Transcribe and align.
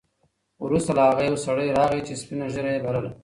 وروسته 0.65 0.91
له 0.97 1.01
هغه 1.09 1.23
یو 1.29 1.37
سړی 1.45 1.67
راغی 1.79 2.01
چې 2.07 2.13
سپینه 2.21 2.45
ږیره 2.53 2.71
یې 2.73 2.79
لرله. 2.85 3.11